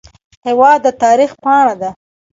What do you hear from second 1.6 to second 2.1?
ده.